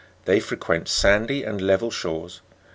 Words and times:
They 0.25 0.39
frequent 0.39 0.87
sandy 0.89 1.43
and 1.43 1.61
level 1.61 1.91
shores. 1.91 2.41